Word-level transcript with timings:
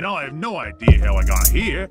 And 0.00 0.06
I 0.06 0.22
have 0.22 0.32
no 0.32 0.56
idea 0.58 1.04
how 1.04 1.16
I 1.16 1.24
got 1.24 1.48
here. 1.48 1.90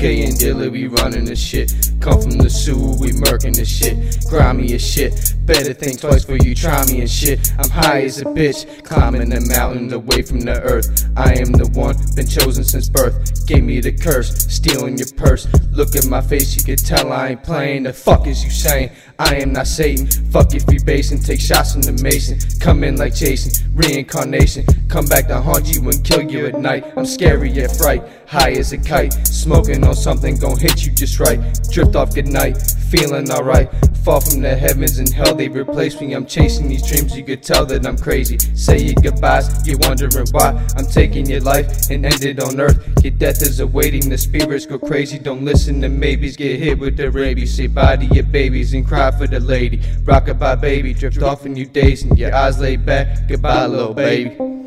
K 0.00 0.24
and 0.24 0.32
Dilla, 0.32 0.72
we 0.72 0.86
running 0.86 1.26
the 1.26 1.36
shit. 1.36 1.74
Come 2.00 2.22
from 2.22 2.38
the 2.38 2.48
sewer, 2.48 2.96
we 2.98 3.12
murking 3.12 3.54
the 3.54 3.66
shit. 3.66 4.24
Grimy 4.30 4.72
as 4.72 4.82
shit. 4.82 5.34
Better 5.44 5.74
think 5.74 6.00
twice 6.00 6.24
before 6.24 6.38
you 6.46 6.54
try 6.54 6.82
me 6.86 7.00
and 7.00 7.10
shit. 7.10 7.52
I'm 7.58 7.68
high 7.68 8.04
as 8.04 8.22
a 8.22 8.24
bitch, 8.24 8.82
climbing 8.82 9.28
the 9.28 9.42
mountain 9.42 9.92
away 9.92 10.22
from 10.22 10.40
the 10.40 10.58
earth. 10.62 11.04
I 11.18 11.34
am 11.34 11.52
the 11.52 11.68
one, 11.78 11.96
been 12.16 12.26
chosen 12.26 12.64
since 12.64 12.88
birth. 12.88 13.46
Gave 13.46 13.64
me 13.64 13.80
the 13.80 13.92
curse, 13.92 14.30
stealing 14.48 14.96
your 14.96 15.08
purse. 15.18 15.46
Look 15.70 15.94
at 15.94 16.06
my 16.06 16.22
face, 16.22 16.56
you 16.56 16.64
can 16.64 16.76
tell 16.76 17.12
I 17.12 17.30
ain't 17.30 17.42
playing. 17.42 17.82
The 17.82 17.92
fuck 17.92 18.26
is 18.26 18.42
you 18.42 18.50
saying? 18.50 18.92
I 19.18 19.34
am 19.34 19.52
not 19.52 19.66
Satan. 19.66 20.06
Fuck 20.30 20.54
if 20.54 20.64
you 20.72 20.80
basing, 20.82 21.20
take 21.20 21.40
shots 21.40 21.74
from 21.74 21.82
the 21.82 21.92
mason. 22.02 22.38
Come 22.58 22.84
in 22.84 22.96
like 22.96 23.14
Jason, 23.14 23.52
reincarnation. 23.74 24.64
Come 24.88 25.04
back 25.06 25.28
to 25.28 25.40
haunt 25.40 25.74
you 25.74 25.86
and 25.88 26.02
kill 26.02 26.22
you 26.22 26.46
at 26.46 26.58
night. 26.58 26.84
I'm 26.96 27.04
scary 27.04 27.50
yet 27.50 27.76
fright, 27.76 28.02
high 28.26 28.52
as 28.52 28.72
a 28.72 28.78
kite. 28.78 29.12
Smoking 29.26 29.84
on 29.84 29.89
something 29.94 30.36
gon' 30.36 30.58
hit 30.58 30.84
you 30.84 30.92
just 30.92 31.20
right. 31.20 31.40
Drift 31.70 31.96
off 31.96 32.14
good 32.14 32.28
night, 32.28 32.56
feeling 32.90 33.30
alright. 33.30 33.70
Fall 34.04 34.20
from 34.20 34.40
the 34.40 34.56
heavens 34.56 34.98
and 34.98 35.12
hell, 35.12 35.34
they 35.34 35.48
replace 35.48 36.00
me. 36.00 36.14
I'm 36.14 36.24
chasing 36.24 36.68
these 36.68 36.86
dreams, 36.88 37.16
you 37.16 37.24
could 37.24 37.42
tell 37.42 37.66
that 37.66 37.86
I'm 37.86 37.98
crazy. 37.98 38.38
Say 38.54 38.78
your 38.78 38.94
goodbyes, 38.94 39.66
you're 39.66 39.78
wondering 39.78 40.26
why 40.32 40.66
I'm 40.76 40.86
taking 40.86 41.26
your 41.26 41.40
life 41.40 41.90
and 41.90 42.06
end 42.06 42.24
it 42.24 42.40
on 42.40 42.60
earth. 42.60 43.04
Your 43.04 43.12
death 43.12 43.42
is 43.42 43.60
awaiting, 43.60 44.08
the 44.08 44.16
spirits 44.16 44.64
go 44.64 44.78
crazy. 44.78 45.18
Don't 45.18 45.44
listen 45.44 45.80
to 45.82 45.88
maybes, 45.88 46.36
get 46.36 46.58
hit 46.58 46.78
with 46.78 46.96
the 46.96 47.10
rabies. 47.10 47.54
Say 47.54 47.66
bye 47.66 47.96
to 47.96 48.06
your 48.06 48.24
babies 48.24 48.72
and 48.72 48.86
cry 48.86 49.10
for 49.10 49.26
the 49.26 49.40
lady. 49.40 49.82
Rock 50.04 50.26
Rockabye 50.26 50.60
baby, 50.60 50.94
drift 50.94 51.22
off 51.22 51.46
in 51.46 51.56
you 51.56 51.66
days 51.66 52.02
and 52.02 52.18
your 52.18 52.34
eyes 52.34 52.58
laid 52.60 52.86
back. 52.86 53.28
Goodbye, 53.28 53.66
little 53.66 53.94
baby. 53.94 54.59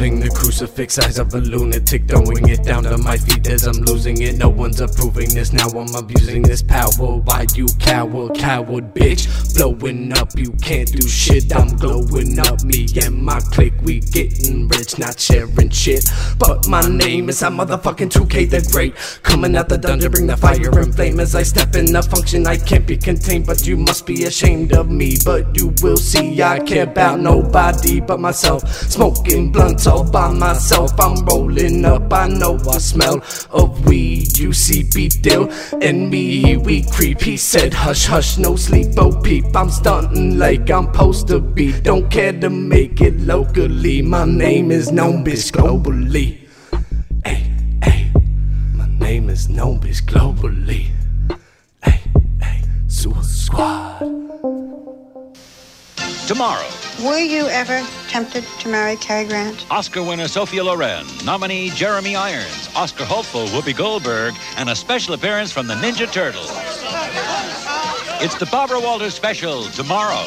Holding 0.00 0.18
the 0.18 0.30
crucifix, 0.30 0.98
eyes 0.98 1.18
of 1.18 1.34
a 1.34 1.38
lunatic, 1.42 2.08
throwing 2.08 2.48
it 2.48 2.64
down 2.64 2.84
to 2.84 2.96
my 2.96 3.18
feet 3.18 3.46
as 3.48 3.66
I'm 3.66 3.84
losing 3.84 4.22
it. 4.22 4.38
No 4.38 4.48
one's 4.48 4.80
approving 4.80 5.28
this, 5.34 5.52
now 5.52 5.68
I'm 5.68 5.94
abusing 5.94 6.40
this 6.40 6.62
power. 6.62 6.88
Why 6.88 7.44
you 7.54 7.66
coward, 7.78 8.34
coward 8.34 8.94
bitch? 8.94 9.28
Blowing 9.54 10.10
up, 10.16 10.30
you 10.38 10.52
can't 10.62 10.90
do 10.90 11.06
shit. 11.06 11.54
I'm 11.54 11.76
glowing 11.76 12.38
up, 12.38 12.64
me 12.64 12.86
and 13.04 13.22
my 13.22 13.40
clique, 13.52 13.74
we 13.82 14.00
getting 14.00 14.68
rich, 14.68 14.98
not 14.98 15.20
sharing 15.20 15.68
shit. 15.68 16.06
But 16.38 16.66
my 16.66 16.80
name 16.80 17.28
is 17.28 17.42
a 17.42 17.48
motherfucking 17.48 18.08
2K 18.08 18.48
the 18.48 18.66
Great. 18.72 18.94
Coming 19.22 19.54
out 19.54 19.68
the 19.68 19.76
dungeon, 19.76 20.12
bring 20.12 20.26
the 20.28 20.36
fire 20.38 20.78
and 20.78 20.94
flame 20.94 21.20
as 21.20 21.34
I 21.34 21.42
step 21.42 21.76
in 21.76 21.92
the 21.92 22.02
function. 22.02 22.46
I 22.46 22.56
can't 22.56 22.86
be 22.86 22.96
contained, 22.96 23.44
but 23.44 23.66
you 23.66 23.76
must 23.76 24.06
be 24.06 24.24
ashamed 24.24 24.72
of 24.72 24.90
me. 24.90 25.18
But 25.22 25.54
you 25.54 25.74
will 25.82 25.98
see, 25.98 26.40
I 26.42 26.58
care 26.60 26.84
about 26.84 27.20
nobody 27.20 28.00
but 28.00 28.18
myself. 28.18 28.66
Smoking 28.88 29.52
blunt 29.52 29.89
all 29.90 30.04
by 30.04 30.32
myself. 30.32 30.98
I'm 30.98 31.24
rolling 31.26 31.84
up, 31.84 32.12
I 32.12 32.28
know 32.28 32.58
I 32.70 32.78
smell 32.78 33.22
of 33.50 33.86
weed. 33.86 34.38
You 34.38 34.52
see, 34.52 34.84
BDill 34.84 35.44
and 35.82 36.08
me, 36.10 36.56
we 36.56 36.84
creep. 36.90 37.20
He 37.20 37.36
said, 37.36 37.74
Hush, 37.74 38.06
hush, 38.06 38.38
no 38.38 38.56
sleep, 38.56 38.88
oh 38.96 39.12
peep. 39.20 39.44
I'm 39.54 39.70
stunting 39.70 40.38
like 40.38 40.70
I'm 40.70 40.86
supposed 40.86 41.28
to 41.28 41.40
be. 41.40 41.78
Don't 41.80 42.08
care 42.10 42.32
to 42.32 42.48
make 42.48 43.00
it 43.00 43.20
locally. 43.20 44.02
My 44.02 44.24
name 44.24 44.70
is 44.70 44.92
known 44.92 45.24
bitch 45.24 45.50
globally. 45.52 46.38
Hey, 47.24 47.42
hey, 47.82 48.12
my 48.74 48.88
name 48.98 49.28
is 49.28 49.48
known 49.48 49.80
bitch 49.80 50.02
globally. 50.04 50.90
Hey, 51.82 52.00
hey, 52.40 52.62
Suicide 52.86 53.24
Squad. 53.24 54.09
Tomorrow. 56.30 56.68
Were 57.04 57.18
you 57.18 57.48
ever 57.48 57.84
tempted 58.06 58.44
to 58.60 58.68
marry 58.68 58.94
Cary 58.94 59.26
Grant? 59.26 59.66
Oscar 59.68 60.00
winner 60.00 60.28
Sophia 60.28 60.62
Loren, 60.62 61.04
nominee 61.24 61.70
Jeremy 61.70 62.14
Irons, 62.14 62.70
Oscar 62.76 63.04
hopeful 63.04 63.46
Whoopi 63.46 63.76
Goldberg, 63.76 64.36
and 64.56 64.70
a 64.70 64.76
special 64.76 65.14
appearance 65.14 65.50
from 65.50 65.66
the 65.66 65.74
Ninja 65.74 66.08
Turtles. 66.12 66.48
It's 68.22 68.36
the 68.36 68.46
Barbara 68.46 68.78
Walters 68.78 69.12
special 69.12 69.64
tomorrow. 69.70 70.24